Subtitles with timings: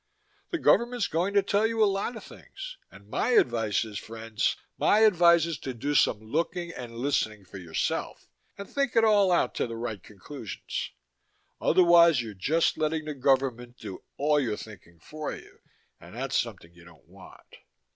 [0.49, 4.55] The government's going to tell you a lot of things, and my advice is, friends,
[4.79, 8.27] my advice is do some looking and listening for yourself
[8.57, 10.89] and think it all out to the right conclusions.
[11.61, 15.59] Otherwise you're just letting the government do all your thinking for you
[15.99, 17.57] and that's something you don't want.